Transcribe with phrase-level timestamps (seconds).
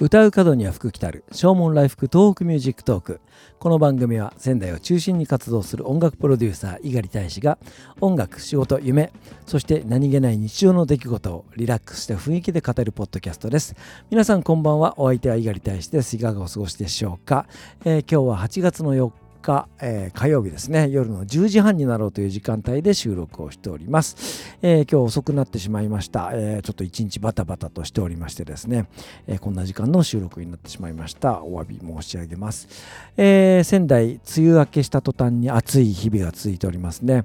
[0.00, 3.20] 唱う門には福来たる唱門来福東北 Music Talk。
[3.60, 7.58] この番組は仙台を中心に活動する音楽プロデューサー猪狩大使が
[8.00, 9.12] 音楽仕事夢
[9.46, 13.76] そして何気ない日常の出来事をリラックスした雰囲気で語るポッドキャストです。
[14.10, 14.98] 皆さんこんばんは。
[14.98, 16.16] お相手は猪狩大使です。
[16.16, 17.46] いかがお過ごしでしょうか、
[17.84, 19.12] えー、今日は8月の4
[19.44, 20.88] 日、えー、火曜日ですね。
[20.88, 28.86] 夜の10時半になろうという時間帯で収録をしております、えー、今日遅くなってしまいました、えー、ちょっと一日バタバタとしておりましてですね、
[29.26, 31.42] えこんな時間の収録になってしまいました。
[31.42, 32.68] お詫び申し上げます、
[33.16, 37.24] え仙台梅雨明けした途端に暑い日々が続いておりますね、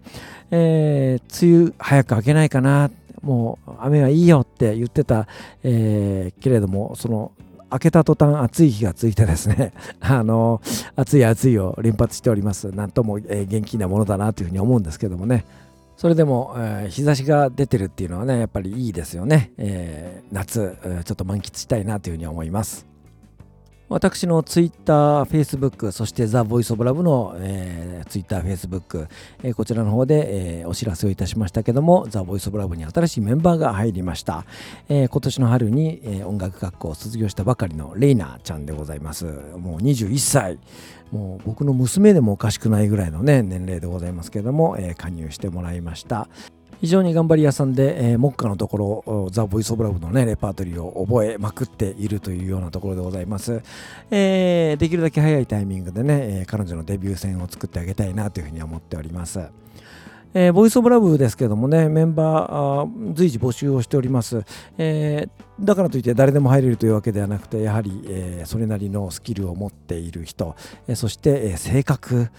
[0.51, 2.91] え梅雨早く明けないかな。
[3.21, 5.27] もう雨はいいよって言ってた、
[5.63, 7.31] えけれどもその
[7.69, 10.61] 開けた途端暑い日がついてですね、 あの、
[10.95, 12.71] 暑い暑いを連発しております。
[12.71, 15.45] なんとも、えー、元気なものだなというふうに思うんですけどもね。
[15.97, 19.51] それでも、えー、日差しが出てるっていうのはね、やっぱりいいですよね。
[19.57, 22.88] えー、夏、ちょっと満喫したいなというふうに思います。
[23.89, 29.07] 私のツイッター、フェイスブック、そしてザ・ボイス・オブ・ラブの、えー、ツイッター、フェイスブック、
[29.41, 34.45] えー、こちらの方で、えー、お知らせをいたしましたけども、ザ・ボイス・オブ・ラブに新しいメンバーが入りました。
[34.89, 39.25] えー、今年の春に、えー、音楽学校を卒業したばかりのレイナちゃんでございます。
[39.57, 40.59] もう21歳。
[41.11, 46.29] もう僕の娘でもおかしくないぐらいのね、年齢でございますけども、えー、加入してもらいました。
[46.81, 53.61] 非常に頑張り屋さんで、えー、目下のところ、ザ・ボイス・オブ・ラブのね、レパートリーを覚えまくっているというようなところでございます。
[54.11, 59.41] えー、できるだけ早いタイミングでね、えー、彼女のデビュー戦を作ってあげたいなというふうに思っております。
[60.33, 64.43] えー、ボイスオブラブですけどもね、メンバー随時募集をしております、
[64.77, 65.29] えー、
[65.61, 70.55] だからといって誰でも入れるというわけではなくて、やはり、えー、それなりのスキルを持っている人、
[70.87, 72.29] えそして、え性格、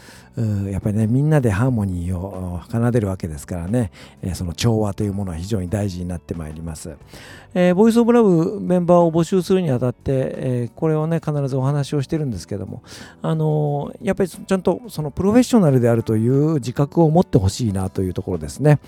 [0.71, 3.91] やっぱりね、みんなでハーモニーを奏でるわけですからね、
[4.23, 6.97] えその調和というものは非常に大事になってまいります。
[7.53, 12.83] えボイスオブラブメンバーを募集するにあたって、えこれをね、必ずお話をしてるんですけども、
[13.23, 18.79] あのやっぱりちゃんとそのプロフェッショナルであるという自覚を持ってほしいなというところですね。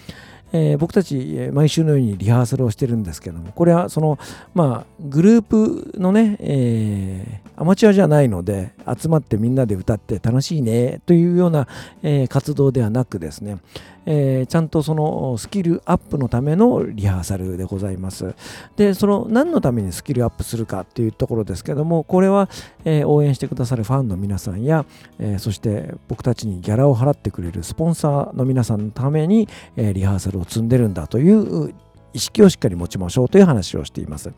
[0.53, 4.19] えー、僕たち毎週のようにリハーサルをしてるんですけどもこれはその
[4.55, 11.69] まあグループのね、えー、アマチュアじゃないので集まってみんなで歌って楽しいねというような、
[12.03, 13.59] えー、活動ではなくですね、
[14.07, 18.35] えー、ちゃんとそのスキルアップのためのリハーサルでございます。
[18.77, 22.49] で、その何のためにスキルアップするかっていうところですけども、これは、
[22.85, 24.85] えー、応援してくださるファンの皆さんや、
[25.19, 31.75] えー、そして僕たちにギャラを払ってくれるスポンサーの皆さんのために、えリハーサルを積んでるんだという
[32.13, 34.33] 意識をしっかり持ちましょうという話をしています。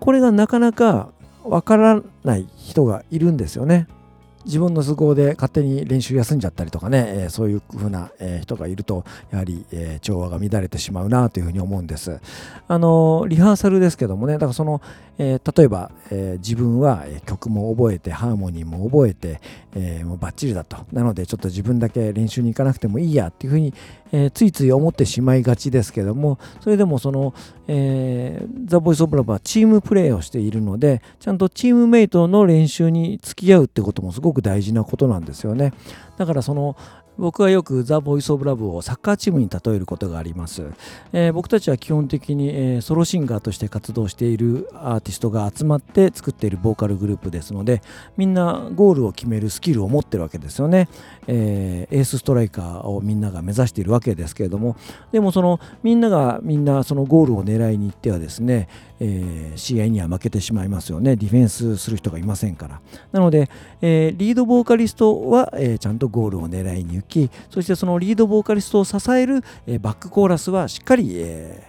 [0.00, 1.08] これがなかなか
[1.44, 3.86] わからない人がいるんですよね。
[4.44, 12.20] 自分の都合で勝手に練習休んじゃったりとかね、えー、そういう風な、えー、人がいるとやはり、えー、調和が乱れてしまうなというふうに思うんです。
[12.68, 14.80] あのリハーサルですけどもねだからその、
[15.18, 19.40] え例えば、え自分は曲も覚えてハーモニーも覚えて、
[19.74, 23.74] えもうバッチリだとなのでちょっと自分だけ練習に行かなくてもいいやっていうふうに、
[24.12, 27.34] えついつい思ってしまいがちですけどもそれでもその、
[27.66, 35.72] えー、ザ・ボイス・オブ・ラブはチームプレーをしているのでちゃんとチームメイトの練習に付き合うってこともすごく大事なことなんですよね。
[36.16, 36.76] だからその
[37.18, 40.72] 僕はよくザ・ボイス・オブ・ラブをサッカーチームに例えることがあります、
[41.12, 47.82] えー、僕たちは基本的に、えー、ソロシンガーとして活動しているアーティストが集まって作っているボーカルグループですので
[48.16, 50.88] みんなゴールを決めるスキルを持ってるわけですよね、
[51.26, 54.76] えー、エースストライカーをみんなが目指しているわけですけれども
[55.12, 58.68] でもそのみんながみんなそのゴールを狙いに行ってはですね、
[59.04, 61.16] えー、試合には負けてしまいますよね。
[61.16, 62.80] ディフェンスする人がいませんから。
[63.10, 71.66] なので、えー、リードボーカリストは、えー、ちゃんとゴールを狙いに行きそしてそのリードボーカリストを支える、えー、バックコーラスはしっかり、え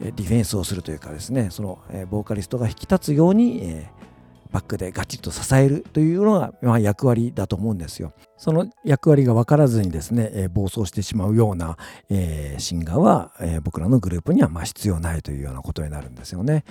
[0.00, 4.07] ー、ディフェンスをするというかですねその、えー、ボーカリストが引き立つように、えー、
[4.50, 8.12] バックでガチッと支えるというのが、まあ、役割だと思うんですよ。
[8.36, 11.76] その役割が分からずにですね、えー、暴走してしまうような、
[12.08, 16.64] えー、シンガーは、えー、僕らのグループにはまあ必要ないというようなことになるんですよね。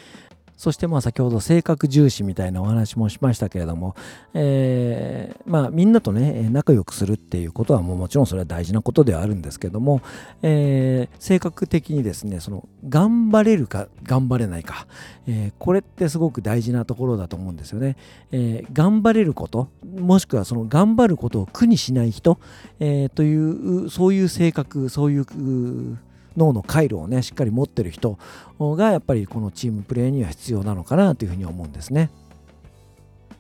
[0.57, 3.95] そしてまあ先ほど性格重視みたいなお話もしましたけれども、
[4.33, 10.01] えー、まあみんなとね仲良くするっていうことはもうもちろんそれは大事なことではあるんですけども、
[10.41, 14.87] えー、性格的にですねその頑張れるか頑張れないか、
[15.27, 17.95] えー、これってすごく大事なところだと思うんですよね、
[18.31, 22.39] えー、頑張れることもしくはその頑張ることを苦にしない人、
[22.79, 25.97] えー、というそういう性格そういう
[26.37, 28.17] 脳の回路をねしっかり持ってる人
[28.59, 32.09] がやっぱりこのチームプレーには必要なのかなというふうに思うんですね。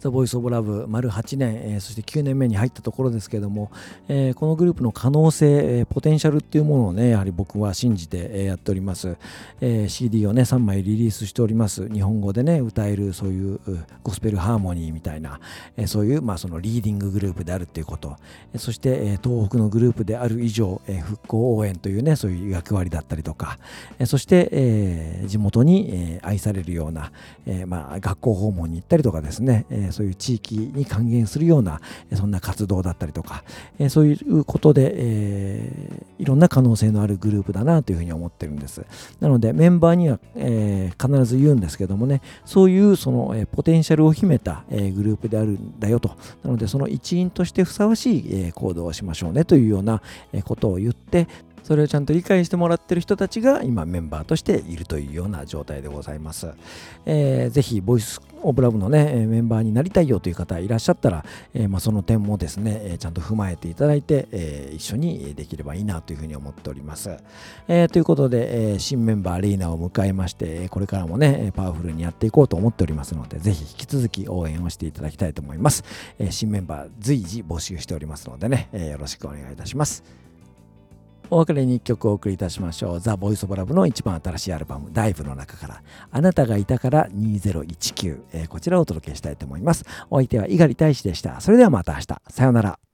[0.07, 3.71] ザ・ボイス・オブ・ラブ丸8年、えー、そして9年目に入ったところですけれども、
[4.07, 9.17] えー、このグループの可能性、えー、ポテンシャルっていうものをねやはり僕は信じて、えやっております、
[9.61, 11.87] えー、CD をね3枚リリースしております。
[11.89, 13.59] 日本語でね歌えるそういう
[14.03, 15.39] ゴスペルハーモニーみたいな、
[15.75, 18.15] えー、そういう、まあ、そのリーディンググループであるっていうこと、
[18.53, 23.57] えー、そして、えー、東北のグループである以上、えー、復興応援というねそういう役割だったりとか、
[23.99, 27.11] えー、そして、えー、地元に、えー、愛されるような、
[27.45, 31.81] えーまあ、学校訪問に行ったりとかですね、え、そういう地域に還元するような
[32.13, 33.43] そんな活動だったりとか、
[33.79, 38.85] えそういうことで、えいろんな可能性のあるグループだなというふうに思ってるんです。
[39.19, 46.11] なのでメンバーには、え必ず言うんですけどもねそういうその、えポテンシャルを秘めた、えグループであるんだよと。
[46.43, 50.03] なのでその一員としてふさわしい、え行動をしましょうねというような
[50.43, 51.27] ことを言って
[51.67, 56.53] それをちゃんと理解してもらってる人たちが今メンバーとしているというような状態でございます。
[57.05, 67.17] えー、ぜひ、ボイスオブラブのね、メンバーになりたいよという方いらっしゃったら、えー、まあ、その点もですね、ちゃんと踏まえていただいて、えー、一緒にできればいいなというふうに思っております。
[67.67, 75.83] えー、ということで、え新メンバーレイナを迎えまして、これからもね、パワフルにやっていこうと思っておりますので、ぜひ引き続き応援をしていただきたいと思います。
[76.17, 80.26] え新メンバー随時募集しておりますのでね、えよろしくお願いいたします。
[81.29, 82.99] お別れに1曲お送りいたしましょう。
[82.99, 85.81] ザ・ボイス・オブ・ラブの一番新しいアルバム、ダイブの中から、
[86.11, 89.85] あなたがいたから2019、えー、こちらをお届けしたいと思います。
[90.09, 91.41] お相手は猪狩大使でした。
[91.41, 92.21] それではまた明日。
[92.29, 92.86] さようなら。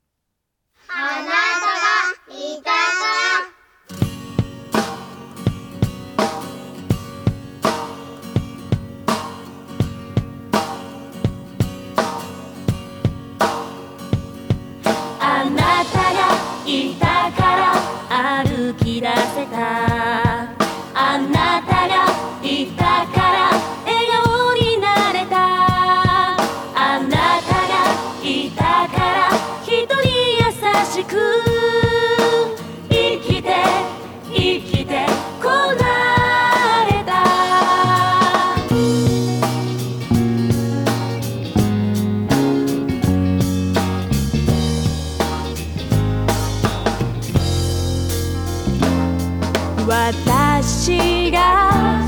[49.94, 52.04] 私が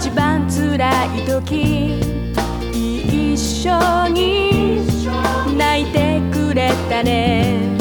[0.00, 2.00] 一番辛い時
[2.72, 4.80] 一緒に
[5.58, 7.75] 泣いてくれたね。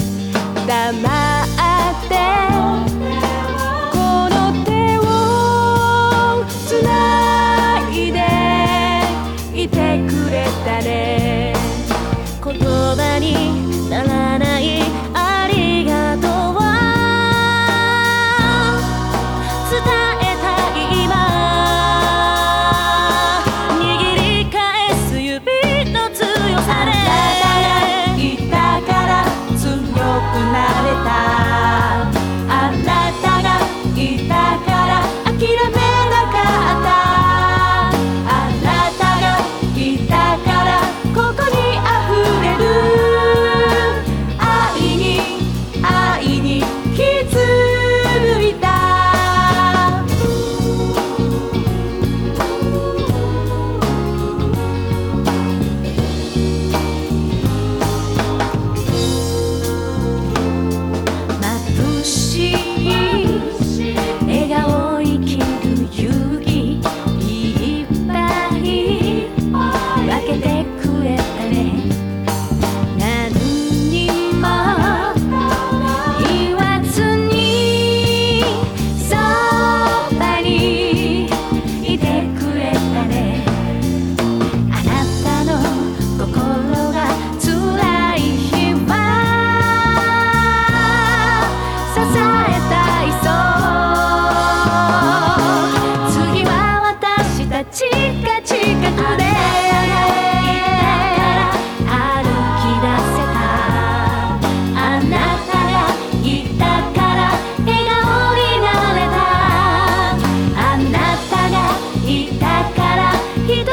[113.44, 113.64] 人に優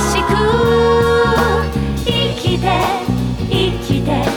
[0.00, 0.32] しく。
[2.04, 2.10] 生
[2.40, 2.66] きて
[3.50, 4.31] 生きて。